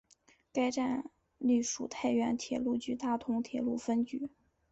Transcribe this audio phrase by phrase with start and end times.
[0.51, 4.31] 该站隶属太原铁路局大同铁路分局。